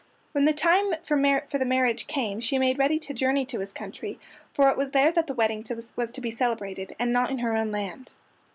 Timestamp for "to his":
3.45-3.71